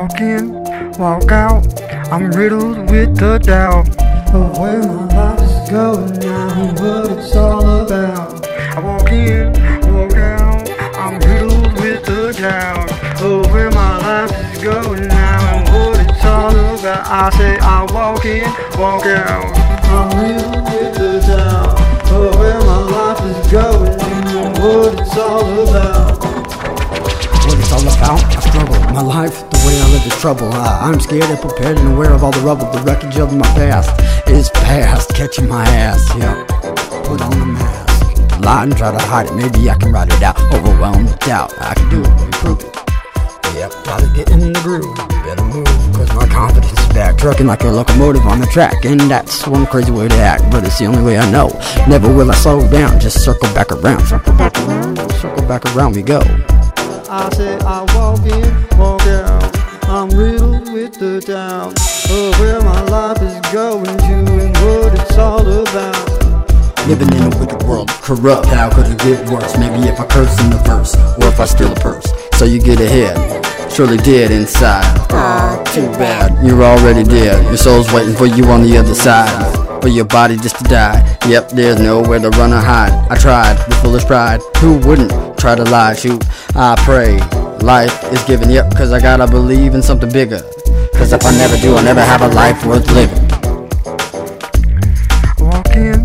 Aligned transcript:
Walk 0.00 0.20
in, 0.22 0.52
walk 0.94 1.30
out, 1.30 1.82
I'm 2.10 2.30
riddled 2.30 2.90
with 2.90 3.18
the 3.18 3.36
doubt 3.36 3.86
of 4.32 4.56
where 4.56 4.82
my 4.82 5.04
life 5.14 5.40
is 5.42 5.70
going 5.70 6.18
now 6.20 6.62
and 6.62 6.80
what 6.80 7.18
it's 7.18 7.36
all 7.36 7.82
about. 7.84 8.46
I 8.48 8.80
walk 8.80 9.12
in, 9.12 9.52
walk 9.92 10.14
out, 10.14 10.70
I'm 10.96 11.18
riddled 11.18 11.74
with 11.82 12.02
the 12.06 12.32
doubt 12.32 12.90
of 13.20 13.52
where 13.52 13.70
my 13.72 13.98
life 13.98 14.54
is 14.54 14.64
going 14.64 15.06
now 15.06 15.56
and 15.58 15.68
what 15.68 16.00
it's 16.08 16.24
all 16.24 16.48
about. 16.48 17.06
I 17.06 17.28
say 17.36 17.58
I 17.58 17.84
walk 17.92 18.24
in, 18.24 18.50
walk 18.80 19.04
out, 19.04 19.59
trouble. 30.20 30.52
I, 30.52 30.90
I'm 30.90 31.00
scared 31.00 31.24
and 31.24 31.40
prepared 31.40 31.78
and 31.78 31.94
aware 31.94 32.12
of 32.12 32.22
all 32.22 32.30
the 32.30 32.40
rubble. 32.40 32.70
The 32.70 32.80
wreckage 32.80 33.16
of 33.16 33.34
my 33.34 33.46
past 33.56 33.88
is 34.28 34.50
past, 34.50 35.14
catching 35.14 35.48
my 35.48 35.64
ass. 35.64 36.06
Yeah, 36.14 36.44
put 37.04 37.22
on 37.22 37.38
the 37.40 37.46
mask, 37.46 38.40
lie 38.40 38.64
and 38.64 38.76
try 38.76 38.92
to 38.92 38.98
hide 38.98 39.26
it. 39.28 39.34
Maybe 39.34 39.70
I 39.70 39.74
can 39.76 39.90
ride 39.92 40.12
it 40.12 40.22
out. 40.22 40.38
Overwhelmed 40.52 41.08
with 41.08 41.18
doubt, 41.20 41.54
I 41.58 41.72
can 41.72 41.88
do 41.88 42.02
it, 42.02 42.20
improve 42.20 42.60
it. 42.60 42.76
Yep, 43.56 43.72
gotta 43.84 44.12
get 44.14 44.30
in 44.30 44.52
the 44.52 44.60
groove. 44.60 44.94
Better 45.24 45.44
move, 45.44 45.66
cause 45.96 46.12
my 46.14 46.26
confidence 46.26 46.70
is 46.70 46.88
back. 46.92 47.16
Trucking 47.16 47.46
like 47.46 47.62
a 47.64 47.68
locomotive 47.68 48.26
on 48.26 48.40
the 48.40 48.46
track. 48.46 48.84
And 48.84 49.00
that's 49.00 49.46
one 49.46 49.66
crazy 49.66 49.90
way 49.90 50.08
to 50.08 50.16
act, 50.16 50.50
but 50.50 50.64
it's 50.64 50.78
the 50.78 50.84
only 50.84 51.02
way 51.02 51.18
I 51.18 51.30
know. 51.30 51.48
Never 51.88 52.12
will 52.12 52.30
I 52.30 52.34
slow 52.34 52.60
down, 52.68 53.00
just 53.00 53.24
circle 53.24 53.48
back 53.54 53.72
around. 53.72 54.04
Circle 54.06 54.34
back 54.34 54.56
around, 54.58 54.98
circle 55.12 55.46
back 55.48 55.64
around 55.74 55.96
we 55.96 56.02
go. 56.02 56.20
I 57.12 57.28
say 57.34 57.58
I 57.60 57.82
walk 57.96 58.20
in, 58.20 58.49
the 61.00 61.18
doubt 61.18 61.72
of 62.12 62.38
where 62.40 62.60
my 62.60 62.82
life 62.92 63.22
is 63.22 63.32
going 63.54 63.86
to 63.86 64.16
and 64.36 64.54
what 64.58 64.92
it's 64.92 65.16
all 65.16 65.40
about. 65.40 66.86
Living 66.86 67.08
in 67.16 67.32
a 67.32 67.38
wicked 67.40 67.62
world, 67.62 67.88
corrupt. 67.88 68.46
How 68.48 68.68
could 68.68 68.84
it 68.84 68.98
get 68.98 69.30
worse? 69.30 69.56
Maybe 69.56 69.88
if 69.88 69.98
I 69.98 70.06
curse 70.06 70.38
in 70.44 70.50
the 70.50 70.58
verse, 70.58 70.94
or 71.16 71.28
if 71.28 71.40
I 71.40 71.46
steal 71.46 71.72
a 71.72 71.74
purse. 71.76 72.04
So 72.34 72.44
you 72.44 72.60
get 72.60 72.80
ahead, 72.80 73.16
surely 73.72 73.96
dead 73.96 74.30
inside. 74.30 74.84
Aw, 75.10 75.64
too 75.72 75.86
bad. 75.96 76.36
You're 76.46 76.62
already 76.62 77.04
dead. 77.04 77.46
Your 77.46 77.56
soul's 77.56 77.90
waiting 77.94 78.14
for 78.14 78.26
you 78.26 78.44
on 78.48 78.60
the 78.60 78.76
other 78.76 78.94
side. 78.94 79.56
For 79.80 79.88
your 79.88 80.04
body 80.04 80.36
just 80.36 80.58
to 80.58 80.64
die. 80.64 81.00
Yep, 81.26 81.52
there's 81.52 81.80
nowhere 81.80 82.18
to 82.18 82.28
run 82.28 82.52
or 82.52 82.60
hide. 82.60 82.92
I 83.10 83.16
tried 83.16 83.56
with 83.66 83.82
foolish 83.82 84.04
pride. 84.04 84.42
Who 84.58 84.76
wouldn't 84.86 85.38
try 85.38 85.54
to 85.54 85.64
lie? 85.64 85.94
Shoot, 85.94 86.22
I 86.54 86.74
pray. 86.84 87.16
Life 87.64 88.12
is 88.12 88.22
given, 88.24 88.50
yep, 88.50 88.70
cause 88.76 88.92
I 88.92 89.00
gotta 89.00 89.26
believe 89.26 89.74
in 89.74 89.80
something 89.80 90.12
bigger. 90.12 90.42
Cause 91.00 91.14
if 91.14 91.24
I 91.24 91.30
never 91.38 91.56
do, 91.56 91.74
I'll 91.74 91.82
never 91.82 92.02
have 92.02 92.20
a 92.20 92.28
life 92.28 92.62
worth 92.66 92.86
living. 92.92 93.26
Walk 95.40 95.74
in, 95.74 96.04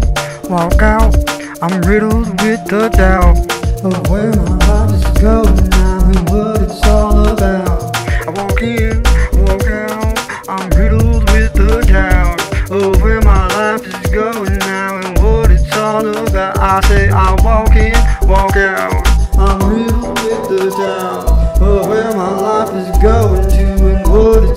walk 0.49 0.81
out. 0.81 1.13
I'm 1.61 1.81
riddled 1.81 2.29
with 2.41 2.63
the 2.69 2.87
doubt 2.95 3.35
of 3.83 4.09
where 4.09 4.31
my 4.31 4.55
life 4.65 4.93
is 4.95 5.21
going 5.21 5.69
now 5.69 5.99
and 6.05 6.29
what 6.29 6.61
it's 6.61 6.81
all 6.87 7.27
about. 7.27 7.93
I 8.25 8.31
walk 8.39 8.61
in, 8.61 9.03
walk 9.43 9.67
out. 9.67 10.47
I'm 10.47 10.69
riddled 10.69 11.29
with 11.33 11.51
the 11.53 11.83
doubt 11.85 12.39
of 12.71 13.01
where 13.01 13.21
my 13.21 13.47
life 13.49 13.85
is 13.85 14.11
going 14.11 14.57
now 14.59 14.95
and 14.95 15.19
what 15.19 15.51
it's 15.51 15.75
all 15.75 16.07
about. 16.07 16.57
I 16.57 16.79
say 16.87 17.09
I 17.09 17.35
walk 17.43 17.75
in, 17.75 17.93
walk 18.29 18.55
out. 18.55 19.05
I'm 19.37 19.59
riddled 19.69 20.19
with 20.23 20.49
the 20.49 20.69
doubt 20.77 21.59
of 21.61 21.87
where 21.89 22.15
my 22.15 22.31
life 22.39 22.73
is 22.73 22.97
going 22.99 23.24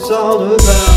and 0.00 0.87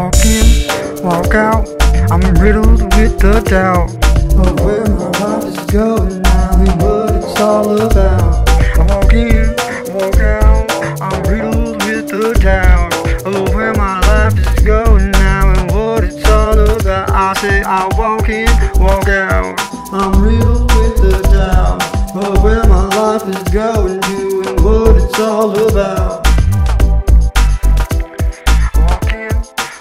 Walk 0.00 0.24
in, 0.24 1.04
walk 1.04 1.34
out. 1.34 1.68
I'm 2.10 2.22
riddled 2.36 2.80
with 2.96 3.18
the 3.18 3.42
doubt 3.44 3.90
of 4.34 4.60
where 4.60 4.86
my 4.86 5.10
life 5.18 5.44
is 5.44 5.66
going 5.66 6.22
now 6.22 6.52
and 6.54 6.82
what 6.82 7.14
it's 7.16 7.38
all 7.38 7.70
about. 7.78 7.99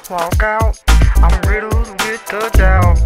Walk 0.09 0.42
out. 0.42 0.81
I'm 1.18 1.42
riddled 1.42 1.88
with 2.02 2.25
the 2.28 2.50
doubt. 2.53 2.97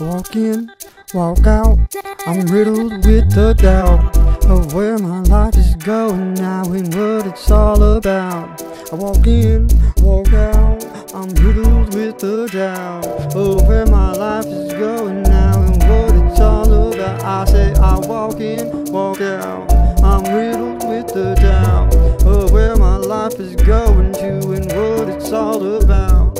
Walk 0.00 0.36
in, 0.36 0.70
walk 1.12 1.46
out. 1.46 1.78
I'm 2.26 2.46
riddled 2.46 3.04
with 3.04 3.34
the 3.34 3.54
doubt 3.58 4.16
of 4.46 4.72
where 4.72 4.98
my 4.98 5.20
life 5.20 5.56
is 5.56 5.74
going 5.76 6.34
now 6.34 6.64
and 6.72 6.94
what 6.94 7.26
it's 7.26 7.50
all 7.50 7.82
about. 7.96 8.73
I 8.92 8.96
walk 8.96 9.26
in, 9.26 9.66
walk 9.98 10.32
out. 10.34 10.84
I'm 11.14 11.28
riddled 11.36 11.94
with 11.94 12.18
the 12.18 12.46
doubt 12.52 13.34
of 13.34 13.66
where 13.66 13.86
my 13.86 14.12
life 14.12 14.44
is 14.44 14.72
going 14.74 15.22
now 15.22 15.62
and 15.62 15.82
what 15.82 16.30
it's 16.30 16.40
all 16.40 16.92
about. 16.92 17.22
I 17.22 17.44
say 17.46 17.72
I 17.74 17.98
walk 17.98 18.40
in, 18.40 18.84
walk 18.92 19.22
out. 19.22 19.72
I'm 20.04 20.22
riddled 20.24 20.86
with 20.88 21.06
the 21.14 21.34
doubt 21.34 21.94
of 22.26 22.52
where 22.52 22.76
my 22.76 22.96
life 22.96 23.40
is 23.40 23.56
going 23.56 24.12
to 24.12 24.52
and 24.52 24.66
what 24.66 25.08
it's 25.08 25.32
all 25.32 25.82
about. 25.82 26.38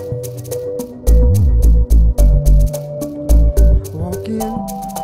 Walk 3.94 4.28
in, 4.28 4.38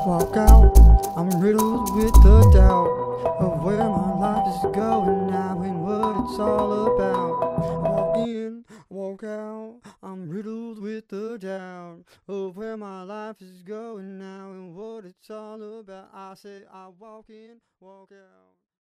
walk 0.06 0.36
out. 0.36 0.78
I'm 1.16 1.40
riddled 1.40 1.96
with 1.96 2.12
the 2.22 2.50
doubt 2.52 2.99
of 3.24 3.62
where 3.62 3.78
my 3.78 4.18
life 4.18 4.46
is 4.48 4.62
going 4.74 5.26
now 5.28 5.60
and 5.62 5.82
what 5.82 6.24
it's 6.24 6.38
all 6.38 6.94
about. 6.94 7.82
Walk 7.82 8.16
in, 8.16 8.64
walk 8.88 9.24
out. 9.24 9.80
I'm 10.02 10.28
riddled 10.28 10.80
with 10.80 11.08
the 11.08 11.38
doubt 11.38 12.04
of 12.28 12.56
where 12.56 12.76
my 12.76 13.02
life 13.02 13.40
is 13.40 13.62
going 13.62 14.18
now 14.18 14.50
and 14.52 14.74
what 14.74 15.04
it's 15.04 15.30
all 15.30 15.80
about. 15.80 16.10
I 16.14 16.34
say 16.34 16.62
I 16.72 16.88
walk 16.98 17.26
in, 17.28 17.60
walk 17.80 18.10
out. 18.12 18.69